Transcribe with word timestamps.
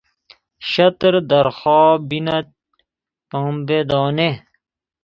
شتر 0.71 1.13
در 1.29 1.47
خواب 1.57 1.99
بیند 2.09 2.47
پنبه 3.29 3.79
دانه... 3.89 4.31